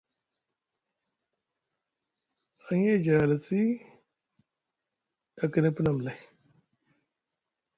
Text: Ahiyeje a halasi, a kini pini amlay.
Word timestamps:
Ahiyeje 2.67 3.11
a 3.15 3.19
halasi, 3.21 3.61
a 5.43 5.45
kini 5.51 5.69
pini 5.75 5.89
amlay. 5.91 6.19